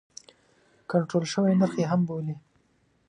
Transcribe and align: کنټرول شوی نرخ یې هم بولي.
کنټرول 0.91 1.25
شوی 1.33 1.53
نرخ 1.59 1.73
یې 1.79 1.85
هم 1.91 2.01
بولي. 2.07 2.35